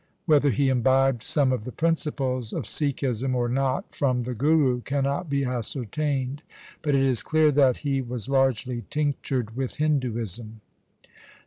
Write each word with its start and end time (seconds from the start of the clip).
Whether 0.25 0.49
he 0.49 0.69
imbibed 0.69 1.21
some 1.21 1.51
of 1.51 1.63
the 1.63 1.71
principles 1.71 2.53
of 2.53 2.63
Sikhism 2.63 3.35
or 3.35 3.47
not 3.47 3.93
from 3.93 4.23
the 4.23 4.33
Guru 4.33 4.81
cannot 4.81 5.29
be 5.29 5.45
ascertained, 5.45 6.41
but 6.81 6.95
it 6.95 7.03
is 7.03 7.21
clear 7.21 7.51
that 7.51 7.77
he 7.85 8.01
was 8.01 8.27
largely 8.27 8.83
tinctured 8.89 9.55
with 9.55 9.75
Hinduism. 9.75 10.61